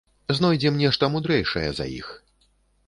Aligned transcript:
Знойдзем 0.37 0.79
нешта 0.85 1.11
мудрэйшае 1.17 1.67
за 1.83 1.91
іх. 2.01 2.13